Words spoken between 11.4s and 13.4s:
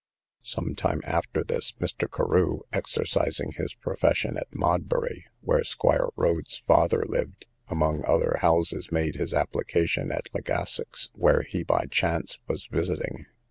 he by chance was visiting.